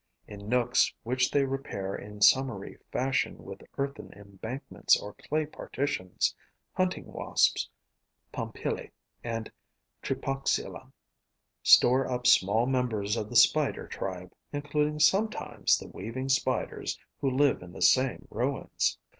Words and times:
In 0.27 0.49
nooks 0.49 0.91
which 1.03 1.29
they 1.29 1.45
repair 1.45 1.93
in 1.95 2.21
summary 2.21 2.79
fashion 2.91 3.43
with 3.43 3.61
earthen 3.77 4.11
embankments 4.13 4.99
or 4.99 5.13
clay 5.13 5.45
partitions, 5.45 6.33
Hunting 6.73 7.05
Wasps 7.05 7.69
Pompili 8.33 8.89
and 9.23 9.51
Tripoxyla 10.01 10.91
store 11.61 12.09
up 12.11 12.25
small 12.25 12.65
members 12.65 13.15
of 13.15 13.29
the 13.29 13.35
Spider 13.35 13.85
tribe, 13.85 14.33
including 14.51 14.97
sometimes 14.99 15.77
the 15.77 15.87
Weaving 15.87 16.29
Spiders 16.29 16.97
who 17.19 17.29
live 17.29 17.61
in 17.61 17.71
the 17.71 17.83
same 17.83 18.27
ruins. 18.31 18.97